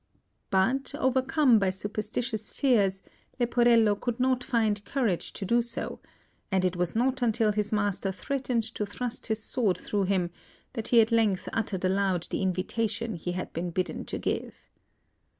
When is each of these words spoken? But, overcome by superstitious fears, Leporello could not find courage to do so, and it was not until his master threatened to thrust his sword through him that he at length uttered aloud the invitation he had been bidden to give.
But, 0.49 0.95
overcome 0.95 1.59
by 1.59 1.69
superstitious 1.69 2.49
fears, 2.49 3.03
Leporello 3.39 3.93
could 3.93 4.19
not 4.19 4.43
find 4.43 4.83
courage 4.83 5.31
to 5.33 5.45
do 5.45 5.61
so, 5.61 5.99
and 6.51 6.65
it 6.65 6.75
was 6.75 6.95
not 6.95 7.21
until 7.21 7.51
his 7.51 7.71
master 7.71 8.11
threatened 8.11 8.63
to 8.73 8.83
thrust 8.83 9.27
his 9.27 9.43
sword 9.43 9.77
through 9.77 10.05
him 10.05 10.31
that 10.73 10.87
he 10.87 11.01
at 11.01 11.11
length 11.11 11.47
uttered 11.53 11.85
aloud 11.85 12.25
the 12.31 12.41
invitation 12.41 13.13
he 13.13 13.33
had 13.33 13.53
been 13.53 13.69
bidden 13.69 14.03
to 14.05 14.17
give. 14.17 14.71